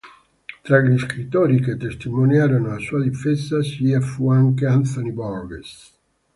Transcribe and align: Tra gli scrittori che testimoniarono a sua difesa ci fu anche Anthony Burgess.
Tra 0.63 0.79
gli 0.81 0.97
scrittori 0.97 1.61
che 1.61 1.77
testimoniarono 1.77 2.71
a 2.71 2.79
sua 2.79 3.03
difesa 3.03 3.61
ci 3.61 3.85
fu 3.99 4.31
anche 4.31 4.65
Anthony 4.65 5.11
Burgess. 5.11 5.93